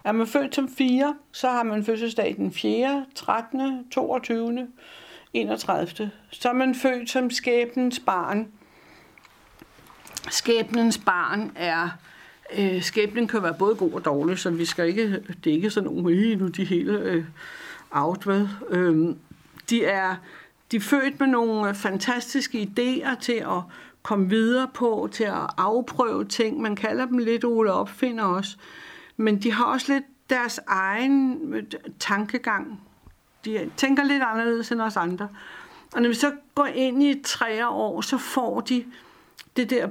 [0.04, 4.68] Er man født som 4, så har man fødselsdag den 4., 13., 22.,
[5.34, 6.12] 31.
[6.32, 8.48] Så er man født som skæbnens barn.
[10.30, 11.90] Skæbnens barn er...
[12.58, 15.24] Øh, skæbnen kan være både god og dårlig, så vi skal ikke...
[15.44, 17.26] Det er ikke sådan nogle, nu de hele øh,
[17.92, 18.48] out, hvad?
[18.70, 19.16] Øh,
[19.70, 20.16] de er
[20.72, 23.62] de er født med nogle øh, fantastiske idéer til at
[24.02, 26.62] komme videre på, til at afprøve ting.
[26.62, 28.58] Man kalder dem lidt Ole Opfinder også.
[29.18, 31.64] Men de har også lidt deres egen øh,
[32.00, 32.82] tankegang.
[33.46, 35.30] De tænker lidt anderledes end os andre.
[35.94, 38.86] Og når vi så går ind i tre år, så får de
[39.58, 39.90] det der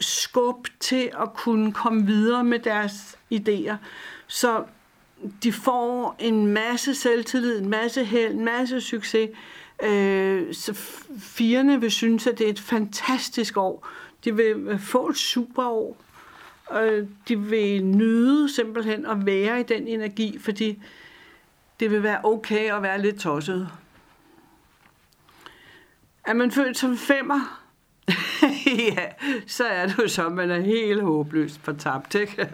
[0.00, 3.74] skub til at kunne komme videre med deres idéer.
[4.26, 4.64] Så
[5.42, 9.30] de får en masse selvtillid, en masse held, en masse succes.
[9.82, 10.74] Øh, så
[11.18, 13.88] firene vil synes, at det er et fantastisk år.
[14.24, 15.96] De vil øh, få et super år
[16.68, 16.90] og
[17.28, 20.78] de vil nyde simpelthen at være i den energi, fordi
[21.80, 23.68] det vil være okay at være lidt tosset.
[26.26, 27.68] Er man født som femmer,
[28.96, 29.04] ja,
[29.46, 32.48] så er det jo så, at man er helt håbløst fortabt, ikke?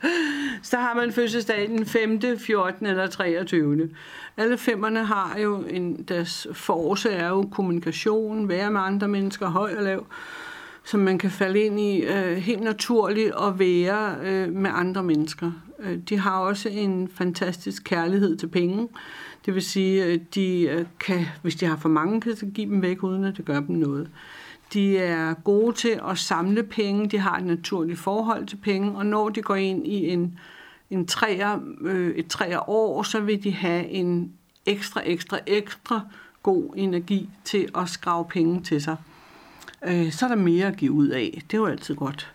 [0.62, 2.86] så har man fødselsdag den 5., 14.
[2.86, 3.90] eller 23.
[4.36, 9.74] Alle femmerne har jo en, deres force er jo kommunikation, være med andre mennesker, høj
[9.76, 10.06] og lav
[10.84, 15.52] som man kan falde ind i øh, helt naturligt at være øh, med andre mennesker.
[15.78, 18.88] Øh, de har også en fantastisk kærlighed til penge.
[19.46, 22.70] Det vil sige, at de øh, kan, hvis de har for mange, kan de give
[22.70, 24.10] dem væk, uden at det gør dem noget.
[24.72, 29.06] De er gode til at samle penge, de har et naturligt forhold til penge, og
[29.06, 30.38] når de går ind i en,
[30.90, 34.32] en træer, øh, et træer år, så vil de have en
[34.66, 36.00] ekstra, ekstra, ekstra
[36.42, 38.96] god energi til at skrave penge til sig
[39.86, 41.42] øh, så er der mere at give ud af.
[41.50, 42.32] Det er jo altid godt.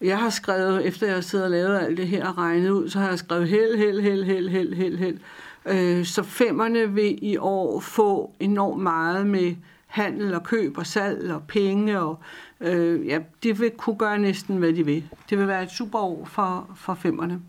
[0.00, 2.88] Jeg har skrevet, efter jeg har siddet og lavet alt det her og regnet ud,
[2.88, 5.18] så har jeg skrevet held, held, held, held, held, held, held.
[5.66, 9.54] Øh, så femmerne vil i år få enormt meget med
[9.86, 12.00] handel og køb og salg og penge.
[12.00, 12.18] Og,
[12.60, 15.08] øh, ja, de vil kunne gøre næsten, hvad de vil.
[15.30, 17.40] Det vil være et super år for, for femmerne.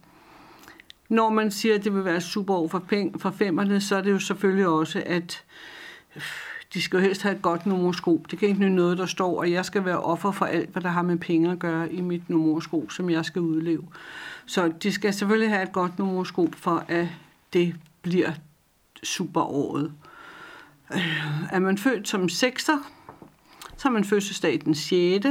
[1.10, 3.96] Når man siger, at det vil være et super år for, penge, for femmerne, så
[3.96, 5.44] er det jo selvfølgelig også, at
[6.74, 8.32] de skal jo helst have et godt numeroskop.
[8.32, 10.90] Det kan ikke noget, der står, at jeg skal være offer for alt, hvad der
[10.90, 13.84] har med penge at gøre i mit numeroskop, som jeg skal udleve.
[14.46, 17.08] Så de skal selvfølgelig have et godt numeroskop, for at
[17.54, 18.32] det bliver
[19.04, 19.94] superåret.
[20.94, 22.92] Øh, er man født som sekser,
[23.78, 25.26] så er man fødselsdag den 6.,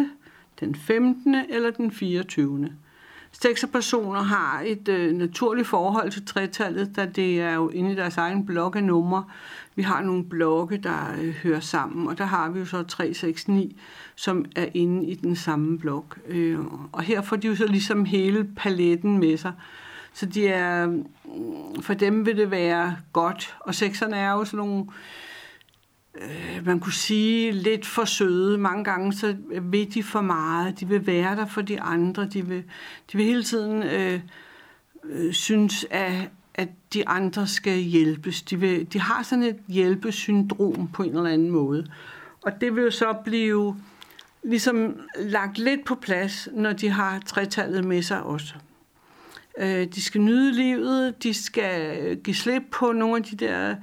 [0.60, 1.34] den 15.
[1.34, 2.70] eller den 24.
[3.42, 8.16] Sekserpersoner har et øh, naturligt forhold til tretallet, da det er jo inde i deres
[8.16, 9.24] egen blok af numre.
[9.74, 13.74] Vi har nogle blokke, der øh, hører sammen, og der har vi jo så 369,
[14.14, 16.18] som er inde i den samme blok.
[16.28, 16.58] Øh,
[16.92, 19.52] og her får de jo så ligesom hele paletten med sig.
[20.12, 23.56] Så de er, mm, for dem vil det være godt.
[23.60, 24.92] Og sekserne er jo sådan nogle, øh,
[26.20, 28.58] Øh, man kunne sige, lidt for søde.
[28.58, 30.80] Mange gange så vil de for meget.
[30.80, 32.26] De vil være der for de andre.
[32.26, 32.64] De vil,
[33.12, 34.20] de vil hele tiden øh,
[35.04, 38.42] øh, synes, at, at de andre skal hjælpes.
[38.42, 41.86] De, vil, de har sådan et hjælpesyndrom på en eller anden måde.
[42.42, 43.76] Og det vil jo så blive
[44.42, 48.54] ligesom lagt lidt på plads, når de har tretallet med sig også.
[49.58, 53.76] Øh, de skal nyde livet, de skal give slip på nogle af de der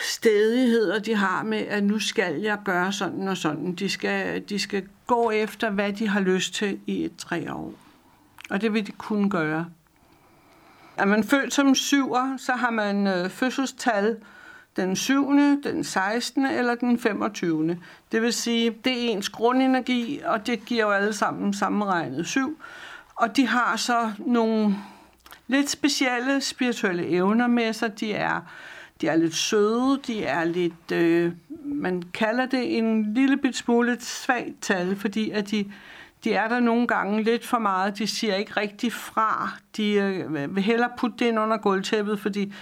[0.00, 3.72] stedigheder, de har med, at nu skal jeg gøre sådan og sådan.
[3.72, 7.74] De skal, de skal gå efter, hvad de har lyst til i et tre år.
[8.50, 9.66] Og det vil de kunne gøre.
[10.96, 14.16] Er man født som syver, så har man øh, fødselstal
[14.76, 15.32] den 7.,
[15.64, 16.46] den 16.
[16.46, 17.78] eller den 25.
[18.12, 22.58] Det vil sige, det er ens grundenergi, og det giver jo alle sammen sammenregnet 7.
[23.14, 24.76] Og de har så nogle
[25.46, 28.00] lidt specielle spirituelle evner med sig.
[28.00, 28.40] De er,
[29.02, 31.32] de er lidt søde, de er lidt, øh,
[31.64, 35.72] man kalder det en lille bit smule svagt tal, fordi at de,
[36.24, 37.98] de er der nogle gange lidt for meget.
[37.98, 39.50] De siger ikke rigtig fra.
[39.76, 42.52] De øh, vil hellere putte det ind under gulvtæppet, fordi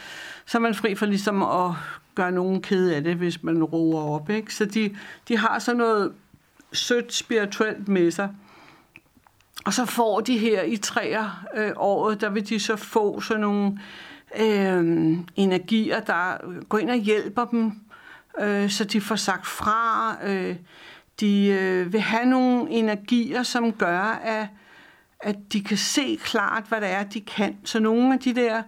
[0.47, 1.73] så er man fri for ligesom at
[2.15, 4.31] gøre nogen ked af det, hvis man roer op.
[4.31, 4.55] Ikke?
[4.55, 4.97] Så de,
[5.29, 6.13] de har sådan noget
[6.73, 8.29] sødt spirituelt med sig.
[9.65, 13.41] Og så får de her i træer øh, året, der vil de så få sådan
[13.41, 13.79] nogle øh,
[14.39, 17.73] øh, energier, der øh, går ind og hjælper dem,
[18.41, 20.17] øh, så de får sagt fra.
[20.27, 20.57] Øh,
[21.21, 24.47] de øh, vil have nogle energier, som gør, at,
[25.21, 27.57] at de kan se klart, hvad det er, de kan.
[27.65, 28.63] Så nogle af de der,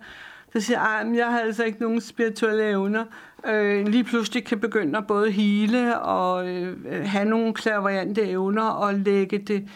[0.53, 3.05] der siger, at jeg har altså ikke nogen spirituelle evner,
[3.47, 8.63] øh, lige pludselig kan begynde at både hele og øh, øh have nogle klaverante evner
[8.63, 9.69] og lægge det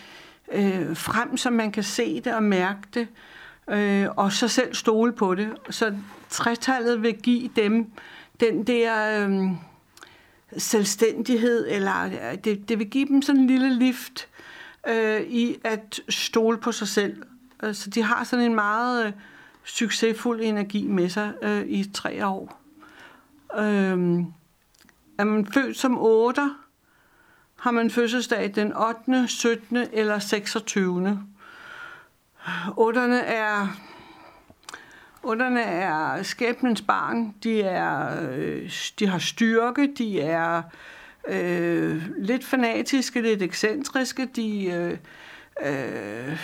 [0.52, 3.06] øh, frem, så man kan se det og mærke det, øh,
[3.70, 5.48] øh, og så selv stole på det.
[5.70, 5.94] Så
[6.28, 7.92] tretallet vil give dem
[8.40, 9.50] den der øh,
[10.58, 12.10] selvstændighed, eller
[12.44, 14.28] det, det vil give dem sådan en lille lift
[14.88, 17.16] øh, i at stole på sig selv.
[17.16, 17.22] Øh,
[17.60, 19.12] så altså, de har sådan en meget øh,
[19.64, 22.60] succesfuld energi med sig øh, i tre år.
[23.58, 24.24] Øh,
[25.18, 26.50] er man født som 8,
[27.56, 28.72] har man fødselsdag den
[29.08, 29.76] 8., 17.
[29.92, 31.26] eller 26.
[32.76, 33.68] Otterne er,
[35.22, 37.34] otterne er skæbnens barn.
[37.42, 40.62] De, er, øh, de har styrke, de er
[41.28, 44.98] øh, lidt fanatiske, lidt ekscentriske, de øh,
[45.62, 46.38] øh,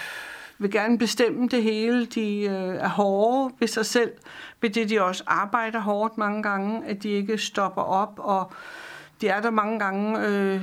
[0.59, 4.13] vil gerne bestemme det hele, de øh, er hårde ved sig selv,
[4.61, 8.53] ved det de også arbejder hårdt mange gange, at de ikke stopper op, og
[9.21, 10.27] de er der mange gange...
[10.27, 10.63] Øh,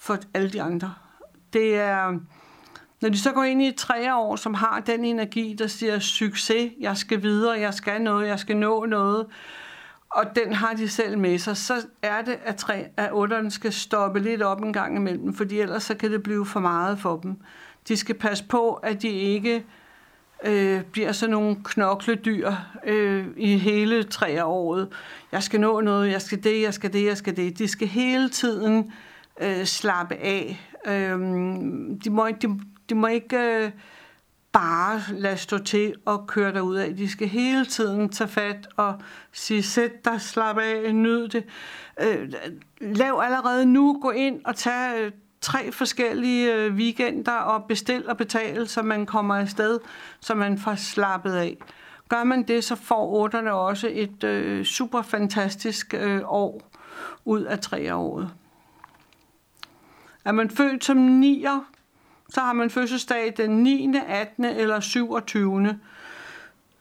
[0.00, 0.94] for alle de andre.
[1.52, 2.18] Det er,
[3.02, 6.72] når de så går ind i et år, som har den energi, der siger succes,
[6.80, 9.26] jeg skal videre, jeg skal noget, jeg skal nå noget,
[10.10, 13.72] og den har de selv med sig, så er det, at, tre, at otterne skal
[13.72, 17.16] stoppe lidt op en gang imellem, fordi ellers så kan det blive for meget for
[17.16, 17.36] dem.
[17.88, 19.64] De skal passe på, at de ikke
[20.44, 22.52] øh, bliver sådan nogle knokledyr
[22.86, 24.88] øh, i hele tre året.
[25.32, 27.58] Jeg skal nå noget, jeg skal det, jeg skal det, jeg skal det.
[27.58, 28.92] De skal hele tiden
[29.40, 30.70] øh, slappe af.
[30.86, 31.18] Øh,
[32.04, 32.60] de, må, de,
[32.90, 33.70] de må ikke øh,
[34.52, 36.96] bare lade stå til og køre derud af.
[36.96, 38.94] De skal hele tiden tage fat og
[39.32, 41.44] sige, sæt dig, slap af, nyd det.
[42.00, 42.32] Øh,
[42.80, 48.16] lav allerede nu, gå ind og tag øh, tre forskellige øh, weekender og bestil og
[48.16, 49.78] betale, så man kommer afsted,
[50.20, 51.56] så man får slappet af.
[52.08, 56.62] Gør man det, så får otterne også et øh, super fantastisk øh, år
[57.24, 58.30] ud af tre året.
[60.24, 61.69] Er man født som nier,
[62.30, 64.44] så har man fødselsdag den 9., 18.
[64.44, 65.78] eller 27.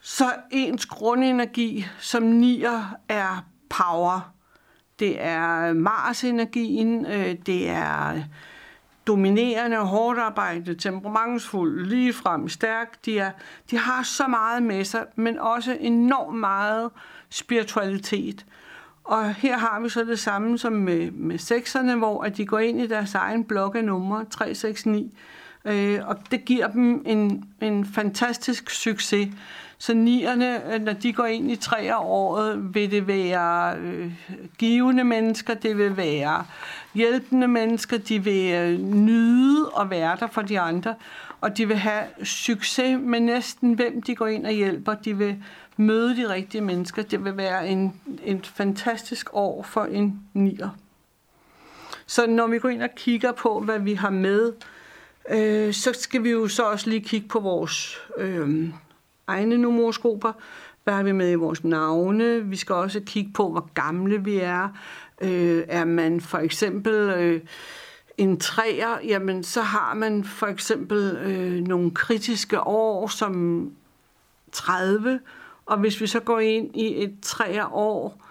[0.02, 4.34] Så ens grundenergi som nier er power.
[5.00, 8.24] Det er Mars-energien, øh, det er
[9.08, 13.06] dominerende, hårdt arbejde, temperamentsfuld, ligefrem, stærk.
[13.06, 13.32] De, er,
[13.72, 16.89] de har så meget med sig, men også enormt meget
[17.30, 18.45] spiritualitet.
[19.04, 22.60] Og her har vi så det samme som med, med sekserne, hvor at de går
[22.60, 25.10] ind i deres egen blok af numre 369,
[25.66, 29.28] øh, og det giver dem en, en fantastisk succes.
[29.78, 34.12] Så nierne, øh, når de går ind i tre året, vil det være øh,
[34.57, 36.45] givende mennesker, det vil være
[36.93, 40.95] hjælpende mennesker, de vil øh, nyde at være der for de andre,
[41.41, 44.93] og de vil have succes med næsten hvem de går ind og hjælper.
[44.93, 45.43] De vil
[45.78, 47.01] møde de rigtige mennesker.
[47.01, 47.93] Det vil være en,
[48.24, 50.70] en fantastisk år for en nier.
[52.05, 54.53] Så når vi går ind og kigger på, hvad vi har med, øh,
[55.30, 58.70] øh, så skal vi jo så også lige kigge på vores øh,
[59.28, 60.32] egne numeroskoper.
[60.84, 62.46] Hvad har vi med i vores navne?
[62.46, 64.70] Vi skal også kigge på, hvor gamle vi er.
[65.22, 67.42] Øh, er man for eksempel øh,
[68.18, 73.72] en træer, jamen så har man for eksempel øh, nogle kritiske år som
[74.52, 75.20] 30,
[75.66, 78.26] og hvis vi så går ind i et træer år,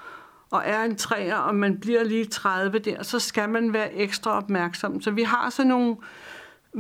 [0.50, 4.36] og er en træer, og man bliver lige 30 der, så skal man være ekstra
[4.36, 5.00] opmærksom.
[5.00, 5.96] Så vi har sådan nogle,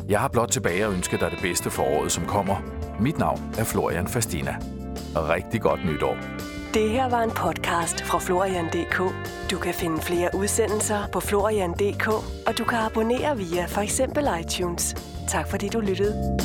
[0.09, 2.55] Jeg har blot tilbage at ønske dig det bedste for året, som kommer.
[2.99, 4.55] Mit navn er Florian Fastina.
[5.15, 6.17] Rigtig godt nytår.
[6.75, 8.97] Det her var en podcast fra Florian.dk.
[9.51, 12.07] Du kan finde flere udsendelser på Florian.dk,
[12.47, 14.95] og du kan abonnere via for eksempel iTunes.
[15.27, 16.37] Tak fordi du lyttede.